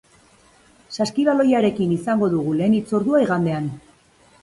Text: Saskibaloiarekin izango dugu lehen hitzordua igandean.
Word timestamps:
Saskibaloiarekin 0.95 1.93
izango 1.99 2.33
dugu 2.35 2.57
lehen 2.63 2.77
hitzordua 2.81 3.25
igandean. 3.29 3.73